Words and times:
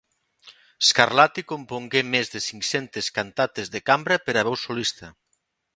Scarlatti 0.87 1.43
compongué 1.51 2.03
més 2.15 2.33
de 2.37 2.41
cinc-centes 2.47 3.13
cantates 3.19 3.73
de 3.77 3.87
cambra 3.91 4.21
per 4.25 4.39
a 4.43 4.49
veu 4.51 4.59
solista. 4.67 5.17